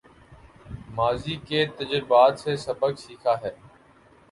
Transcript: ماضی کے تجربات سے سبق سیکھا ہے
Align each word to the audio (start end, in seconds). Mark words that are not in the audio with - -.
ماضی 0.91 1.35
کے 1.47 1.65
تجربات 1.77 2.39
سے 2.39 2.55
سبق 2.57 2.99
سیکھا 2.99 3.35
ہے 3.43 3.51